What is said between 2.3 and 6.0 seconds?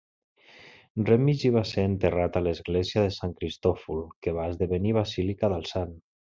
a l'església de Sant Cristòfol, que va esdevenir basílica del sant.